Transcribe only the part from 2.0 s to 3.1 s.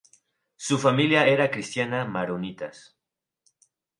maronitas.